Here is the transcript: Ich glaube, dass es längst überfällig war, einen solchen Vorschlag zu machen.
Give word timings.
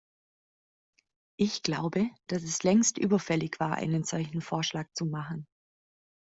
Ich 1.37 1.61
glaube, 1.61 2.09
dass 2.25 2.41
es 2.41 2.63
längst 2.63 2.97
überfällig 2.97 3.59
war, 3.59 3.75
einen 3.75 4.03
solchen 4.03 4.41
Vorschlag 4.41 4.87
zu 4.95 5.05
machen. 5.05 5.45